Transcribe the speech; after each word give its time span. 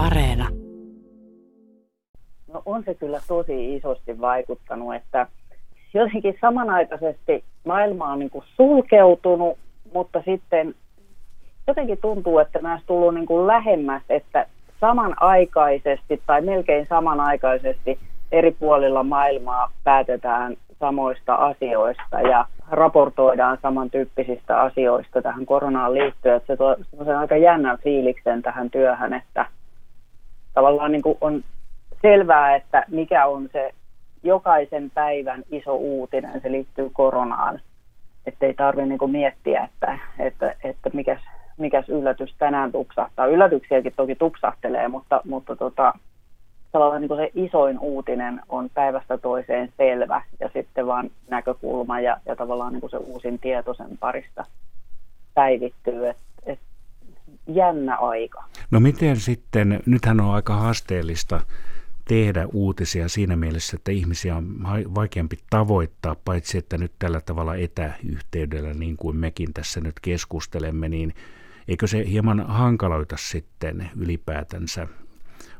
Areena. 0.00 0.48
No 2.52 2.62
on 2.66 2.82
se 2.84 2.94
kyllä 2.94 3.20
tosi 3.28 3.76
isosti 3.76 4.20
vaikuttanut, 4.20 4.94
että 4.94 5.26
jotenkin 5.94 6.38
samanaikaisesti 6.40 7.44
maailma 7.64 8.12
on 8.12 8.18
niin 8.18 8.30
kuin 8.30 8.44
sulkeutunut, 8.56 9.58
mutta 9.94 10.22
sitten 10.24 10.74
jotenkin 11.66 11.98
tuntuu, 12.02 12.38
että 12.38 12.58
näistä 12.62 12.86
tullut 12.86 13.14
niin 13.14 13.26
kuin 13.26 13.46
lähemmäs, 13.46 14.02
että 14.08 14.46
samanaikaisesti 14.80 16.22
tai 16.26 16.40
melkein 16.40 16.86
samanaikaisesti 16.86 17.98
eri 18.32 18.50
puolilla 18.50 19.02
maailmaa 19.02 19.70
päätetään 19.84 20.56
samoista 20.78 21.34
asioista 21.34 22.20
ja 22.20 22.46
raportoidaan 22.70 23.58
samantyyppisistä 23.62 24.60
asioista 24.60 25.22
tähän 25.22 25.46
koronaan 25.46 25.94
liittyen. 25.94 26.36
Että 26.36 26.46
se 26.46 26.56
tuo 26.56 26.76
aika 27.18 27.36
jännän 27.36 27.78
fiiliksen 27.78 28.42
tähän 28.42 28.70
työhön, 28.70 29.14
että 29.14 29.46
tavallaan 30.54 30.92
niin 30.92 31.02
kuin 31.02 31.18
on 31.20 31.44
selvää, 32.02 32.56
että 32.56 32.84
mikä 32.88 33.26
on 33.26 33.48
se 33.52 33.70
jokaisen 34.22 34.90
päivän 34.90 35.42
iso 35.50 35.74
uutinen, 35.74 36.40
se 36.40 36.52
liittyy 36.52 36.90
koronaan. 36.92 37.60
Että 38.26 38.46
ei 38.46 38.54
tarvitse 38.54 38.86
niin 38.86 39.10
miettiä, 39.10 39.64
että, 39.64 39.98
että, 40.18 40.54
että 40.64 40.90
mikäs, 40.92 41.20
mikäs 41.58 41.88
yllätys 41.88 42.34
tänään 42.38 42.72
tupsahtaa. 42.72 43.26
Yllätyksiäkin 43.26 43.92
toki 43.96 44.14
tupsahtelee, 44.14 44.88
mutta, 44.88 45.20
mutta 45.24 45.56
tota, 45.56 45.94
tavallaan 46.72 47.00
niin 47.00 47.16
se 47.16 47.30
isoin 47.34 47.78
uutinen 47.78 48.40
on 48.48 48.70
päivästä 48.74 49.18
toiseen 49.18 49.72
selvä 49.76 50.22
ja 50.40 50.50
sitten 50.52 50.86
vaan 50.86 51.10
näkökulma 51.28 52.00
ja, 52.00 52.16
ja 52.26 52.36
tavallaan 52.36 52.72
niin 52.72 52.90
se 52.90 52.96
uusin 52.96 53.38
tieto 53.38 53.74
sen 53.74 53.98
parista 54.00 54.44
päivittyy. 55.34 56.08
Et, 56.08 56.16
et, 56.46 56.58
jännä 57.46 57.96
aika. 57.96 58.44
No 58.70 58.80
miten 58.80 59.16
sitten, 59.16 59.82
nythän 59.86 60.20
on 60.20 60.34
aika 60.34 60.56
haasteellista 60.56 61.40
tehdä 62.08 62.46
uutisia 62.52 63.08
siinä 63.08 63.36
mielessä, 63.36 63.76
että 63.76 63.92
ihmisiä 63.92 64.36
on 64.36 64.44
vaikeampi 64.94 65.36
tavoittaa, 65.50 66.16
paitsi 66.24 66.58
että 66.58 66.78
nyt 66.78 66.92
tällä 66.98 67.20
tavalla 67.20 67.54
etäyhteydellä, 67.54 68.74
niin 68.74 68.96
kuin 68.96 69.16
mekin 69.16 69.54
tässä 69.54 69.80
nyt 69.80 70.00
keskustelemme, 70.02 70.88
niin 70.88 71.14
eikö 71.68 71.86
se 71.86 72.04
hieman 72.06 72.40
hankaloita 72.40 73.16
sitten 73.18 73.90
ylipäätänsä 73.96 74.88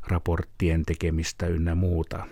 raporttien 0.09 0.83
tekemistä 0.87 1.47
ynnä 1.47 1.75
muuta? 1.75 2.27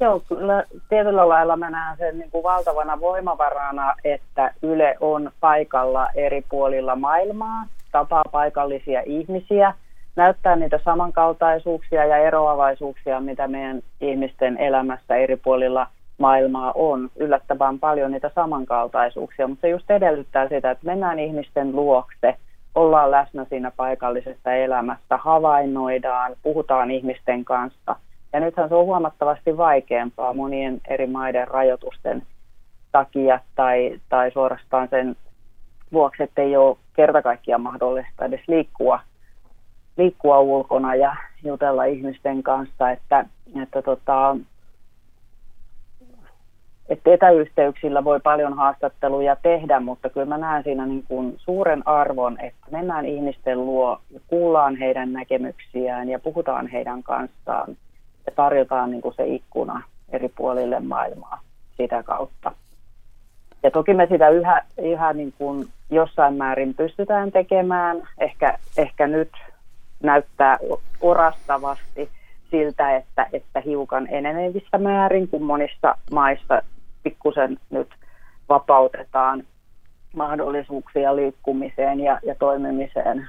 Joo, 0.00 0.20
kyllä 0.20 0.64
tietyllä 0.88 1.28
lailla 1.28 1.56
mä 1.56 1.70
näen 1.70 1.98
sen 1.98 2.18
niin 2.18 2.30
kuin 2.30 2.42
valtavana 2.42 3.00
voimavarana, 3.00 3.94
että 4.04 4.54
Yle 4.62 4.96
on 5.00 5.30
paikalla 5.40 6.08
eri 6.14 6.44
puolilla 6.48 6.96
maailmaa, 6.96 7.66
tapaa 7.94 8.24
paikallisia 8.32 9.02
ihmisiä, 9.06 9.74
näyttää 10.16 10.56
niitä 10.56 10.80
samankaltaisuuksia 10.84 12.04
ja 12.04 12.16
eroavaisuuksia, 12.16 13.20
mitä 13.20 13.48
meidän 13.48 13.82
ihmisten 14.00 14.56
elämässä 14.58 15.16
eri 15.16 15.36
puolilla 15.36 15.86
maailmaa 16.18 16.72
on. 16.74 17.10
Yllättävän 17.16 17.78
paljon 17.78 18.12
niitä 18.12 18.30
samankaltaisuuksia, 18.34 19.48
mutta 19.48 19.60
se 19.60 19.68
just 19.68 19.90
edellyttää 19.90 20.48
sitä, 20.48 20.70
että 20.70 20.86
mennään 20.86 21.18
ihmisten 21.18 21.76
luokse– 21.76 22.34
ollaan 22.74 23.10
läsnä 23.10 23.44
siinä 23.44 23.70
paikallisessa 23.76 24.52
elämässä, 24.52 25.16
havainnoidaan, 25.16 26.36
puhutaan 26.42 26.90
ihmisten 26.90 27.44
kanssa. 27.44 27.96
Ja 28.32 28.40
nythän 28.40 28.68
se 28.68 28.74
on 28.74 28.86
huomattavasti 28.86 29.56
vaikeampaa 29.56 30.34
monien 30.34 30.80
eri 30.88 31.06
maiden 31.06 31.48
rajoitusten 31.48 32.22
takia 32.92 33.40
tai, 33.54 34.00
tai 34.08 34.30
suorastaan 34.30 34.88
sen 34.88 35.16
vuoksi, 35.94 36.22
että 36.22 36.42
ei 36.42 36.56
ole 36.56 36.76
kerta 36.96 37.22
kaikkiaan 37.22 37.60
mahdollista 37.60 38.24
edes 38.24 38.40
liikkua, 38.46 39.00
liikkua 39.96 40.40
ulkona 40.40 40.94
ja 40.94 41.16
jutella 41.44 41.84
ihmisten 41.84 42.42
kanssa, 42.42 42.90
että, 42.90 43.26
että 43.62 43.82
tota, 43.82 44.36
että 46.88 47.10
etäyhteyksillä 47.12 48.04
voi 48.04 48.20
paljon 48.20 48.54
haastatteluja 48.54 49.36
tehdä, 49.36 49.80
mutta 49.80 50.10
kyllä 50.10 50.26
mä 50.26 50.38
näen 50.38 50.64
siinä 50.64 50.86
niin 50.86 51.04
kuin 51.08 51.34
suuren 51.38 51.88
arvon, 51.88 52.40
että 52.40 52.66
mennään 52.70 53.06
ihmisten 53.06 53.66
luo 53.66 54.00
ja 54.10 54.20
kuullaan 54.26 54.76
heidän 54.76 55.12
näkemyksiään 55.12 56.08
ja 56.08 56.18
puhutaan 56.18 56.66
heidän 56.66 57.02
kanssaan 57.02 57.76
ja 58.26 58.32
tarjotaan 58.36 58.90
niin 58.90 59.02
kuin 59.02 59.14
se 59.14 59.26
ikkuna 59.26 59.82
eri 60.08 60.28
puolille 60.28 60.80
maailmaa 60.80 61.40
sitä 61.76 62.02
kautta. 62.02 62.52
Ja 63.62 63.70
toki 63.70 63.94
me 63.94 64.06
sitä 64.06 64.28
yhä, 64.28 64.62
yhä 64.82 65.12
niin 65.12 65.34
kuin 65.38 65.68
jossain 65.90 66.34
määrin 66.34 66.74
pystytään 66.74 67.32
tekemään. 67.32 68.08
Ehkä, 68.18 68.58
ehkä 68.76 69.06
nyt 69.06 69.30
näyttää 70.02 70.58
orastavasti 71.00 72.08
siltä, 72.50 72.96
että, 72.96 73.26
että 73.32 73.60
hiukan 73.60 74.06
enenevissä 74.10 74.78
määrin, 74.78 75.28
kun 75.28 75.42
monissa 75.42 75.94
maissa 76.12 76.62
pikkusen 77.02 77.58
nyt 77.70 77.88
vapautetaan 78.48 79.44
mahdollisuuksia 80.16 81.16
liikkumiseen 81.16 82.00
ja, 82.00 82.18
ja 82.22 82.34
toimimiseen. 82.34 83.28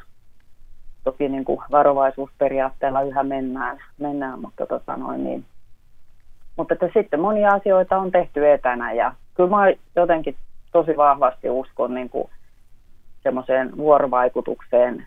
Toki 1.04 1.30
niin 1.30 1.46
kuin 1.46 1.62
varovaisuusperiaatteella 1.72 3.02
yhä 3.02 3.24
mennään, 3.24 3.78
mennään 3.98 4.40
mutta, 4.40 4.66
tota 4.66 4.98
noin, 4.98 5.24
niin. 5.24 5.46
mutta 6.58 6.74
että 6.74 6.90
sitten 6.94 7.20
monia 7.20 7.50
asioita 7.50 7.98
on 7.98 8.12
tehty 8.12 8.52
etänä 8.52 8.94
ja 8.94 9.14
kyllä 9.34 9.50
mä 9.50 9.66
jotenkin 9.96 10.36
tosi 10.72 10.98
vahvasti 10.98 11.50
uskon 11.50 11.94
niin 11.94 12.10
kuin 12.10 12.30
semmoiseen 13.26 13.78
vuorovaikutukseen, 13.78 15.06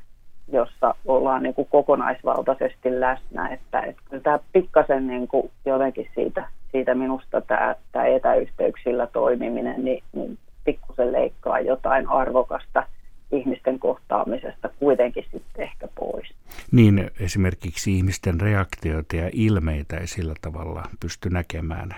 jossa 0.53 0.95
ollaan 1.07 1.43
niin 1.43 1.55
kuin 1.55 1.69
kokonaisvaltaisesti 1.71 3.01
läsnä, 3.01 3.49
että, 3.49 3.81
että 3.81 4.03
kyllä 4.11 4.23
tämä 4.23 4.39
pikkasen 4.53 5.07
niin 5.07 5.29
kuin 5.29 5.51
jotenkin 5.65 6.09
siitä 6.15 6.49
siitä 6.73 6.95
minusta 6.95 7.41
tämä, 7.41 7.75
tämä 7.93 8.07
etäyhteyksillä 8.07 9.07
toimiminen 9.07 9.85
niin, 9.85 10.03
niin 10.13 10.39
pikkusen 10.65 11.13
leikkaa 11.13 11.61
jotain 11.61 12.09
arvokasta 12.09 12.87
ihmisten 13.33 13.79
kohtaamisesta 13.79 14.71
kuitenkin 14.79 15.25
sitten 15.33 15.65
ehkä 15.65 15.89
pois. 15.95 16.35
Niin 16.73 17.11
esimerkiksi 17.21 17.97
ihmisten 17.97 18.41
reaktioita 18.41 19.17
ja 19.17 19.31
ilmeitä 19.33 19.97
ei 19.97 20.07
sillä 20.07 20.35
tavalla 20.41 20.83
pysty 21.01 21.31
näkemään. 21.31 21.95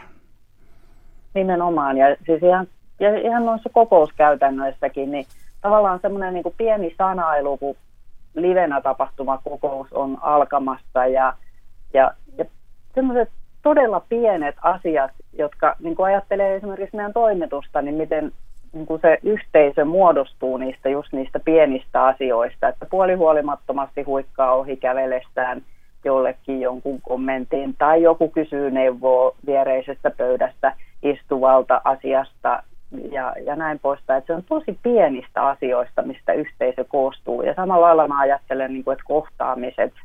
Nimenomaan 1.34 1.96
ja 1.96 2.16
siis 2.26 2.42
ihan, 2.42 2.66
ja 3.00 3.18
ihan 3.18 3.46
noissa 3.46 3.70
kokouskäytännöissäkin, 3.72 5.10
niin 5.10 5.26
tavallaan 5.60 6.00
semmoinen 6.02 6.34
niin 6.34 6.54
pieni 6.56 6.94
sanailu, 6.98 7.56
kun 7.56 7.76
livenä 8.34 8.80
tapahtuma 8.80 9.40
kokous 9.44 9.92
on 9.92 10.18
alkamassa 10.20 11.06
ja, 11.06 11.32
ja, 11.94 12.14
ja 12.38 12.44
semmoiset 12.94 13.28
todella 13.62 14.00
pienet 14.08 14.56
asiat, 14.62 15.10
jotka 15.32 15.76
niin 15.80 15.96
kuin 15.96 16.06
ajattelee 16.06 16.56
esimerkiksi 16.56 16.96
meidän 16.96 17.12
toimitusta, 17.12 17.82
niin 17.82 17.94
miten 17.94 18.32
niin 18.72 18.86
kuin 18.86 19.00
se 19.00 19.18
yhteisö 19.22 19.84
muodostuu 19.84 20.56
niistä 20.56 20.88
just 20.88 21.12
niistä 21.12 21.40
pienistä 21.40 22.04
asioista, 22.04 22.68
että 22.68 22.86
puolihuolimattomasti 22.86 24.02
huikkaa 24.02 24.54
ohi 24.54 24.76
kävelestään 24.76 25.62
jollekin 26.04 26.60
jonkun 26.60 27.00
kommentin 27.02 27.74
tai 27.78 28.02
joku 28.02 28.28
kysyy 28.28 28.70
neuvoa 28.70 29.36
viereisestä 29.46 30.10
pöydästä 30.10 30.76
istuvalta 31.02 31.80
asiasta 31.84 32.62
ja, 33.12 33.34
ja 33.44 33.56
näin 33.56 33.78
poispäin. 33.78 34.18
Että 34.18 34.26
se 34.26 34.36
on 34.36 34.44
tosi 34.48 34.78
pienistä 34.82 35.46
asioista, 35.46 36.02
mistä 36.02 36.32
yhteisö 36.32 36.84
koostuu. 36.84 37.42
Ja 37.42 37.54
samalla 37.54 37.86
lailla 37.86 38.08
mä 38.08 38.20
ajattelen, 38.20 38.72
niin 38.72 38.84
kuin, 38.84 38.92
että 38.92 39.04
kohtaamiset– 39.06 39.92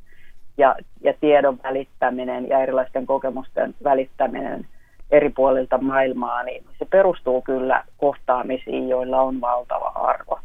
ja, 0.58 0.76
ja 1.02 1.14
tiedon 1.14 1.60
välittäminen 1.64 2.50
ja 2.50 2.60
erilaisten 2.60 3.06
kokemusten 3.06 3.76
välittäminen 3.84 4.68
eri 5.12 5.30
puolilta 5.30 5.78
maailmaa, 5.78 6.44
niin 6.44 6.66
se 6.80 6.86
perustuu 6.86 7.42
kyllä 7.42 7.84
kohtaamisiin, 7.98 8.90
joilla 8.90 9.22
on 9.22 9.42
valtava 9.42 9.92
arvo. 9.96 10.40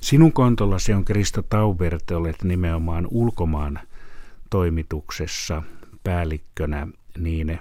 Sinun 0.00 0.32
kontollasi 0.32 0.92
on 0.92 1.04
Krista 1.04 1.42
Taubert, 1.42 2.10
olet 2.10 2.36
nimenomaan 2.44 3.08
ulkomaan 3.10 3.78
toimituksessa 4.50 5.62
päällikkönä, 6.04 6.86
niin 7.18 7.58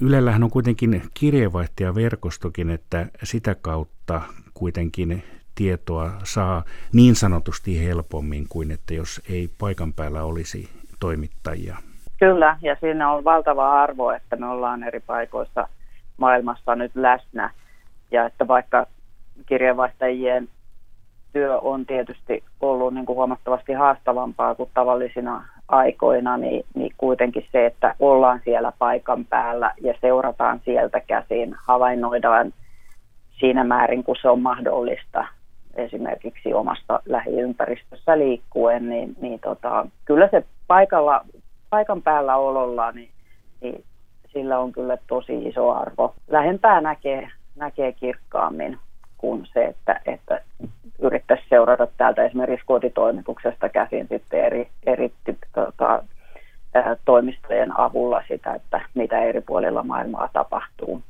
Ylellähän 0.00 0.42
on 0.42 0.50
kuitenkin 0.50 1.02
kirjeenvaihtajaverkostokin, 1.14 2.70
että 2.70 3.06
sitä 3.22 3.54
kautta 3.54 4.20
kuitenkin 4.54 5.22
tietoa 5.54 6.10
saa 6.22 6.64
niin 6.92 7.14
sanotusti 7.14 7.86
helpommin 7.86 8.46
kuin 8.48 8.70
että 8.70 8.94
jos 8.94 9.22
ei 9.30 9.50
paikan 9.58 9.92
päällä 9.92 10.22
olisi 10.22 10.68
toimittajia. 11.00 11.76
Kyllä, 12.18 12.58
ja 12.62 12.76
siinä 12.80 13.10
on 13.12 13.24
valtava 13.24 13.82
arvo, 13.82 14.10
että 14.10 14.36
me 14.36 14.46
ollaan 14.46 14.82
eri 14.82 15.00
paikoissa 15.00 15.68
maailmassa 16.16 16.74
nyt 16.74 16.92
läsnä. 16.94 17.50
Ja 18.10 18.26
että 18.26 18.48
vaikka 18.48 18.86
kirjeenvaihtajien 19.46 20.48
työ 21.32 21.58
on 21.58 21.86
tietysti 21.86 22.44
ollut 22.60 22.94
niin 22.94 23.06
kuin 23.06 23.16
huomattavasti 23.16 23.72
haastavampaa 23.72 24.54
kuin 24.54 24.70
tavallisina 24.74 25.48
aikoina, 25.68 26.36
niin, 26.36 26.64
niin 26.74 26.92
kuitenkin 26.96 27.46
se, 27.52 27.66
että 27.66 27.94
ollaan 28.00 28.40
siellä 28.44 28.72
paikan 28.78 29.24
päällä 29.24 29.72
ja 29.80 29.94
seurataan 30.00 30.60
sieltä 30.64 31.00
käsin, 31.00 31.54
havainnoidaan 31.66 32.52
siinä 33.40 33.64
määrin, 33.64 34.04
kun 34.04 34.16
se 34.22 34.28
on 34.28 34.40
mahdollista, 34.40 35.24
esimerkiksi 35.74 36.54
omasta 36.54 37.00
lähiympäristössä 37.06 38.18
liikkuen, 38.18 38.88
niin, 38.88 39.16
niin 39.20 39.40
tota, 39.40 39.86
kyllä 40.04 40.28
se 40.30 40.44
paikalla, 40.66 41.24
paikan 41.70 42.02
päällä 42.02 42.36
ololla, 42.36 42.92
niin, 42.92 43.10
niin 43.60 43.84
sillä 44.32 44.58
on 44.58 44.72
kyllä 44.72 44.98
tosi 45.06 45.48
iso 45.48 45.70
arvo. 45.70 46.14
Lähempää 46.28 46.80
näkee, 46.80 47.28
näkee 47.56 47.92
kirkkaammin 47.92 48.78
kuin 49.18 49.46
se, 49.52 49.64
että, 49.64 50.00
että 50.06 50.40
yrittäisi 51.04 51.44
seurata 51.48 51.86
täältä 51.96 52.24
esimerkiksi 52.24 52.66
kotitoimituksesta 52.66 53.68
käsin 53.68 54.06
sitten 54.08 54.44
eri, 54.44 54.68
eri 54.86 55.12
tota, 55.54 56.02
toimistojen 57.04 57.80
avulla 57.80 58.22
sitä, 58.28 58.54
että 58.54 58.80
mitä 58.94 59.22
eri 59.22 59.40
puolilla 59.40 59.82
maailmaa 59.82 60.28
tapahtuu. 60.32 61.02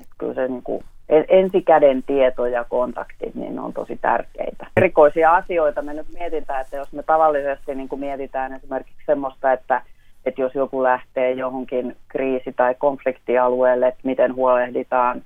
Et 0.00 0.06
kyllä 0.18 0.34
se 0.34 0.48
niin 0.48 0.62
kuin 0.62 0.84
ensikäden 1.28 2.02
tieto 2.02 2.46
ja 2.46 2.64
kontaktit 2.64 3.34
niin 3.34 3.58
on 3.58 3.72
tosi 3.72 3.98
tärkeitä. 4.02 4.66
Erikoisia 4.76 5.34
asioita 5.34 5.82
me 5.82 5.94
nyt 5.94 6.06
mietitään, 6.12 6.60
että 6.60 6.76
jos 6.76 6.92
me 6.92 7.02
tavallisesti 7.02 7.74
niin 7.74 7.88
kuin 7.88 8.00
mietitään 8.00 8.52
esimerkiksi 8.52 9.06
semmoista, 9.06 9.52
että, 9.52 9.82
että 10.26 10.40
jos 10.40 10.54
joku 10.54 10.82
lähtee 10.82 11.32
johonkin 11.32 11.96
kriisi- 12.08 12.52
tai 12.52 12.74
konfliktialueelle, 12.74 13.88
että 13.88 14.00
miten 14.04 14.34
huolehditaan 14.34 15.22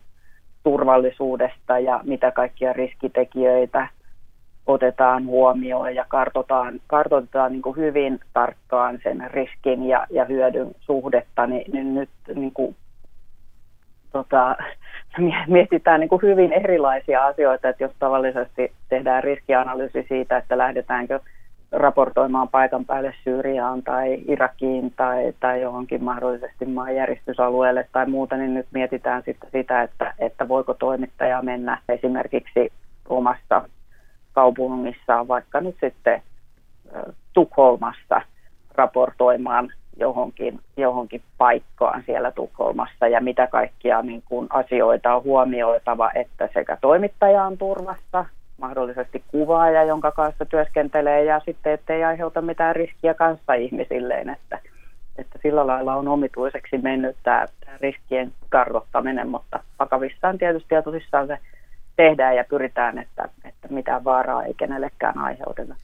turvallisuudesta 0.63 1.79
ja 1.79 2.01
mitä 2.05 2.31
kaikkia 2.31 2.73
riskitekijöitä 2.73 3.89
otetaan 4.67 5.27
huomioon 5.27 5.95
ja 5.95 6.05
kartoitetaan, 6.09 6.81
kartoitetaan 6.87 7.53
niin 7.53 7.63
kuin 7.63 7.77
hyvin 7.77 8.21
tarkkaan 8.33 8.99
sen 9.03 9.31
riskin 9.31 9.89
ja, 9.89 10.07
ja 10.11 10.25
hyödyn 10.25 10.71
suhdetta, 10.81 11.47
niin, 11.47 11.73
niin 11.73 11.95
nyt 11.95 12.11
niin 12.35 12.53
kuin, 12.53 12.77
tota, 14.13 14.57
mietitään 15.47 16.01
niin 16.01 16.09
kuin 16.09 16.23
hyvin 16.23 16.53
erilaisia 16.53 17.27
asioita, 17.27 17.69
että 17.69 17.85
jos 17.85 17.93
tavallisesti 17.99 18.73
tehdään 18.89 19.25
riskianalyysi 19.25 20.07
siitä, 20.09 20.37
että 20.37 20.59
lähdetäänkö 20.59 21.21
raportoimaan 21.73 22.49
paikan 22.49 22.85
päälle 22.85 23.15
Syyriaan 23.25 23.83
tai 23.83 24.19
Irakiin 24.29 24.93
tai, 24.97 25.33
tai 25.41 25.61
johonkin 25.61 26.05
mahdollisesti 26.05 26.65
maanjäristysalueelle 26.65 27.89
tai 27.93 28.07
muuta, 28.07 28.37
niin 28.37 28.55
nyt 28.55 28.67
mietitään 28.71 29.23
sitten 29.25 29.51
sitä, 29.53 29.83
että, 29.83 30.15
että 30.19 30.49
voiko 30.49 30.75
toimittaja 30.75 31.43
mennä 31.43 31.79
esimerkiksi 31.89 32.73
omassa 33.09 33.69
kaupungissaan, 34.33 35.29
vaikka 35.29 35.61
nyt 35.61 35.77
sitten 35.81 36.23
Tukholmassa 37.33 38.23
raportoimaan 38.75 39.73
johonkin, 39.97 40.61
johonkin 40.77 41.23
paikkaan 41.39 42.03
siellä 42.07 42.31
Tukholmassa. 42.31 43.09
Ja 43.09 43.21
mitä 43.21 43.47
kaikkia 43.47 44.03
niin 44.03 44.23
kuin 44.29 44.47
asioita 44.51 45.15
on 45.15 45.25
huomioitava, 45.25 46.11
että 46.15 46.49
sekä 46.55 46.79
toimittaja 46.81 47.45
on 47.45 47.59
turvassa, 47.59 48.25
mahdollisesti 48.61 49.23
kuvaaja, 49.29 49.85
jonka 49.85 50.11
kanssa 50.11 50.45
työskentelee 50.45 51.25
ja 51.25 51.41
sitten 51.45 51.73
ettei 51.73 52.05
aiheuta 52.05 52.43
mitään 52.43 52.77
riskiä 52.77 53.15
kanssa 53.15 53.55
ihmisilleen, 53.55 54.29
että, 54.29 54.59
että 55.19 55.39
sillä 55.43 55.67
lailla 55.67 55.95
on 55.95 56.09
omituiseksi 56.09 56.79
mennyt 56.79 57.17
tämä, 57.23 57.47
tämä 57.65 57.77
riskien 57.81 58.33
kartoittaminen, 58.49 59.29
mutta 59.29 59.61
vakavissaan 59.79 60.39
tietysti 60.39 60.75
ja 60.75 60.83
tosissaan 60.83 61.27
se 61.27 61.39
tehdään 61.97 62.37
ja 62.37 62.45
pyritään, 62.45 62.99
että, 62.99 63.29
että 63.45 63.69
mitään 63.71 64.05
vaaraa 64.05 64.45
ei 64.45 64.55
kenellekään 64.55 65.19
aiheuteta. 65.19 65.75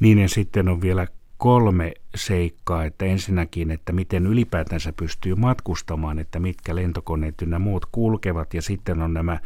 Niin 0.00 0.18
ja 0.18 0.28
sitten 0.28 0.68
on 0.68 0.80
vielä 0.80 1.06
kolme 1.38 1.92
seikkaa, 2.14 2.84
että 2.84 3.04
ensinnäkin, 3.04 3.70
että 3.70 3.92
miten 3.92 4.26
ylipäätänsä 4.26 4.92
pystyy 4.96 5.34
matkustamaan, 5.34 6.18
että 6.18 6.38
mitkä 6.38 6.74
lentokoneet 6.74 7.42
ynnä 7.42 7.58
muut 7.58 7.86
kulkevat, 7.92 8.54
ja 8.54 8.62
sitten 8.62 9.02
on 9.02 9.14
nämä 9.14 9.38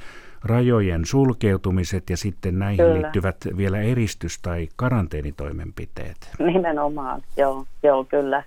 rajojen 0.44 1.04
sulkeutumiset 1.04 2.10
ja 2.10 2.16
sitten 2.16 2.58
näihin 2.58 2.76
kyllä. 2.76 2.94
liittyvät 2.94 3.36
vielä 3.56 3.78
eristys- 3.80 4.42
tai 4.42 4.68
karanteenitoimenpiteet. 4.76 6.16
Nimenomaan, 6.38 7.20
joo, 7.36 7.64
joo 7.82 8.04
kyllä. 8.04 8.42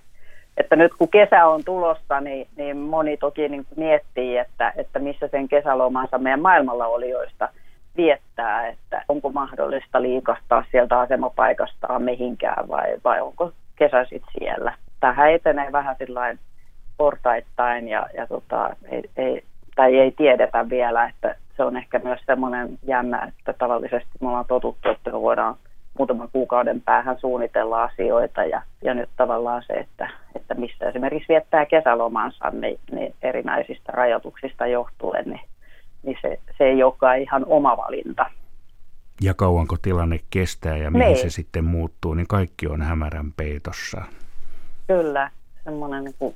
Että 0.56 0.76
nyt 0.76 0.92
kun 0.98 1.08
kesä 1.08 1.46
on 1.46 1.64
tulossa, 1.64 2.20
niin, 2.20 2.48
niin 2.56 2.76
moni 2.76 3.16
toki 3.16 3.48
niin 3.48 3.66
miettii, 3.76 4.36
että, 4.36 4.72
että 4.76 4.98
missä 4.98 5.28
sen 5.28 5.48
kesälomansa 5.48 6.18
meidän 6.18 6.42
maailmalla 6.42 6.86
olijoista 6.86 7.48
viettää, 7.96 8.66
että 8.68 9.04
onko 9.08 9.30
mahdollista 9.30 10.02
liikastaa 10.02 10.64
sieltä 10.70 11.00
asemapaikastaan 11.00 12.02
mihinkään 12.02 12.68
vai, 12.68 12.96
vai 13.04 13.20
onko 13.20 13.52
kesä 13.76 14.04
sitten 14.04 14.32
siellä. 14.38 14.74
Tähän 15.00 15.32
etenee 15.32 15.72
vähän 15.72 15.96
sillain 15.98 16.38
portaittain 16.96 17.88
ja, 17.88 18.06
ja 18.14 18.26
tota, 18.26 18.76
ei, 18.90 19.02
ei, 19.16 19.44
tai 19.76 19.98
ei 19.98 20.10
tiedetä 20.10 20.68
vielä, 20.70 21.08
että 21.08 21.34
se 21.56 21.62
on 21.62 21.76
ehkä 21.76 22.00
myös 22.04 22.20
semmoinen 22.26 22.78
jännä, 22.82 23.22
että 23.22 23.52
tavallisesti 23.52 24.10
me 24.20 24.28
ollaan 24.28 24.44
totuttu, 24.48 24.88
että 24.88 25.10
me 25.10 25.20
voidaan 25.20 25.56
muutaman 25.98 26.28
kuukauden 26.32 26.80
päähän 26.80 27.18
suunnitella 27.18 27.82
asioita 27.82 28.44
ja, 28.44 28.62
ja 28.82 28.94
nyt 28.94 29.08
tavallaan 29.16 29.62
se, 29.66 29.72
että, 29.72 30.10
että 30.36 30.54
missä 30.54 30.88
esimerkiksi 30.88 31.28
viettää 31.28 31.66
kesälomansa 31.66 32.50
niin, 32.50 32.78
niin 32.90 33.14
erinäisistä 33.22 33.92
rajoituksista 33.92 34.66
johtuen, 34.66 35.24
niin, 35.24 35.40
niin 36.02 36.18
se, 36.22 36.38
se 36.58 36.64
ei 36.64 36.82
olekaan 36.82 37.18
ihan 37.18 37.44
oma 37.46 37.76
valinta. 37.76 38.26
Ja 39.20 39.34
kauanko 39.34 39.76
tilanne 39.82 40.20
kestää 40.30 40.76
ja 40.76 40.90
mihin 40.90 41.06
niin. 41.06 41.22
se 41.22 41.30
sitten 41.30 41.64
muuttuu, 41.64 42.14
niin 42.14 42.26
kaikki 42.26 42.66
on 42.66 42.82
hämärän 42.82 43.32
peitossa. 43.32 44.02
Kyllä, 44.86 45.30
semmoinen 45.64 46.04
niin 46.04 46.34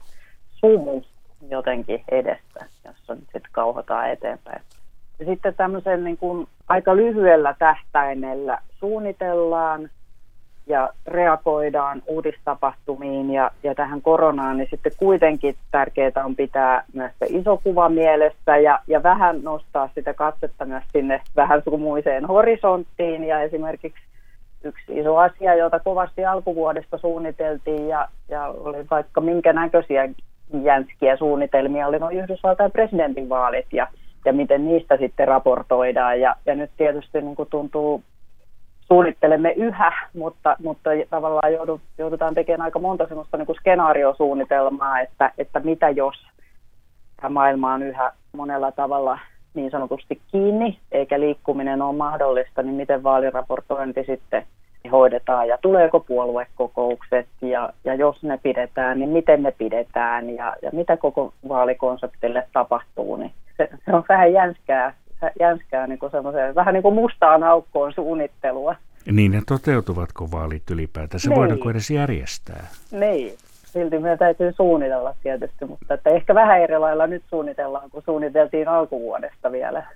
sumu 0.50 1.02
jotenkin 1.50 2.04
edessä, 2.10 2.66
jossa 2.84 3.14
nyt 3.14 3.24
sitten 3.24 3.52
kauhotaan 3.52 4.10
eteenpäin. 4.10 4.62
Ja 5.18 5.26
sitten 5.26 5.54
tämmöisen 5.54 6.04
niin 6.04 6.16
kuin 6.16 6.48
aika 6.68 6.96
lyhyellä 6.96 7.54
tähtäimellä 7.58 8.58
suunnitellaan 8.80 9.90
ja 10.66 10.88
reagoidaan 11.06 12.02
uudistapahtumiin 12.06 13.30
ja, 13.30 13.50
ja 13.62 13.74
tähän 13.74 14.02
koronaan, 14.02 14.56
niin 14.56 14.68
sitten 14.70 14.92
kuitenkin 14.96 15.56
tärkeää 15.70 16.24
on 16.24 16.36
pitää 16.36 16.84
myös 16.92 17.12
se 17.18 17.26
iso 17.28 17.60
kuva 17.64 17.88
mielessä 17.88 18.56
ja, 18.56 18.78
ja 18.86 19.02
vähän 19.02 19.42
nostaa 19.42 19.90
sitä 19.94 20.14
katsetta 20.14 20.64
myös 20.64 20.84
sinne 20.92 21.20
vähän 21.36 21.62
sumuiseen 21.64 22.24
horisonttiin 22.24 23.24
ja 23.24 23.40
esimerkiksi 23.40 24.02
yksi 24.64 25.00
iso 25.00 25.16
asia, 25.16 25.54
jota 25.54 25.80
kovasti 25.80 26.24
alkuvuodesta 26.24 26.98
suunniteltiin 26.98 27.88
ja, 27.88 28.08
ja 28.28 28.46
oli 28.46 28.86
vaikka 28.90 29.20
minkä 29.20 29.52
näköisiä 29.52 30.08
jänskiä 30.62 31.16
suunnitelmia, 31.16 31.86
oli 31.86 31.98
noin 31.98 32.18
Yhdysvaltain 32.18 32.72
presidentinvaalit 32.72 33.66
ja 33.72 33.88
ja 34.26 34.32
miten 34.32 34.64
niistä 34.64 34.96
sitten 34.96 35.28
raportoidaan. 35.28 36.20
Ja, 36.20 36.36
ja 36.46 36.54
nyt 36.54 36.70
tietysti 36.76 37.20
niin 37.20 37.36
kuin 37.36 37.48
tuntuu, 37.50 38.02
suunnittelemme 38.88 39.52
yhä, 39.52 39.92
mutta, 40.14 40.56
mutta 40.62 40.90
tavallaan 41.10 41.52
joudutaan 41.98 42.34
tekemään 42.34 42.64
aika 42.64 42.78
monta 42.78 43.06
sellaista 43.06 43.36
niin 43.36 43.46
kuin 43.46 43.56
skenaariosuunnitelmaa, 43.56 45.00
että, 45.00 45.32
että 45.38 45.60
mitä 45.60 45.90
jos 45.90 46.26
tämä 47.16 47.28
maailma 47.28 47.74
on 47.74 47.82
yhä 47.82 48.12
monella 48.32 48.72
tavalla 48.72 49.18
niin 49.54 49.70
sanotusti 49.70 50.20
kiinni, 50.32 50.78
eikä 50.92 51.20
liikkuminen 51.20 51.82
ole 51.82 51.96
mahdollista, 51.96 52.62
niin 52.62 52.74
miten 52.74 53.02
vaaliraportointi 53.02 54.04
sitten 54.04 54.46
hoidetaan 54.92 55.48
ja 55.48 55.58
tuleeko 55.62 56.00
puoluekokoukset 56.00 57.26
ja, 57.42 57.72
ja 57.84 57.94
jos 57.94 58.22
ne 58.22 58.38
pidetään, 58.42 58.98
niin 58.98 59.10
miten 59.10 59.42
ne 59.42 59.50
pidetään 59.50 60.30
ja, 60.30 60.56
ja 60.62 60.70
mitä 60.72 60.96
koko 60.96 61.32
vaalikonseptille 61.48 62.46
tapahtuu, 62.52 63.16
niin 63.16 63.32
se, 63.56 63.68
se 63.84 63.94
on 63.94 64.04
vähän 64.08 64.32
jänskää, 64.32 64.94
jänskää 65.40 65.86
niin 65.86 65.98
kuin 65.98 66.12
vähän 66.54 66.74
niin 66.74 66.82
kuin 66.82 66.94
mustaan 66.94 67.42
aukkoon 67.42 67.92
suunnittelua. 67.92 68.74
Niin, 69.12 69.32
ne 69.32 69.42
toteutuvatko 69.46 70.30
vaalit 70.30 70.70
ylipäätään? 70.70 71.20
Se 71.20 71.28
niin. 71.28 71.38
voidaanko 71.38 71.70
edes 71.70 71.90
järjestää? 71.90 72.66
Niin, 72.90 73.34
silti 73.64 73.98
meidän 73.98 74.18
täytyy 74.18 74.52
suunnitella 74.52 75.14
tietysti, 75.22 75.64
mutta 75.64 75.94
että 75.94 76.10
ehkä 76.10 76.34
vähän 76.34 76.60
eri 76.60 76.78
lailla 76.78 77.06
nyt 77.06 77.22
suunnitellaan, 77.30 77.90
kun 77.90 78.02
suunniteltiin 78.02 78.68
alkuvuodesta 78.68 79.52
vielä. 79.52 79.86